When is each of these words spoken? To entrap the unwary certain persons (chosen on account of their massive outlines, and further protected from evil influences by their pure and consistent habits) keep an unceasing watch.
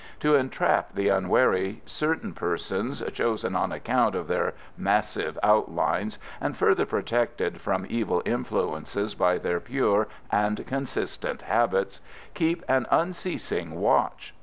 To 0.21 0.33
entrap 0.33 0.95
the 0.95 1.09
unwary 1.09 1.83
certain 1.85 2.33
persons 2.33 3.03
(chosen 3.13 3.55
on 3.55 3.71
account 3.71 4.15
of 4.15 4.27
their 4.27 4.55
massive 4.75 5.37
outlines, 5.43 6.17
and 6.41 6.57
further 6.57 6.87
protected 6.87 7.61
from 7.61 7.85
evil 7.87 8.23
influences 8.25 9.13
by 9.13 9.37
their 9.37 9.59
pure 9.59 10.07
and 10.31 10.65
consistent 10.65 11.43
habits) 11.43 12.01
keep 12.33 12.65
an 12.67 12.87
unceasing 12.89 13.79
watch. 13.79 14.33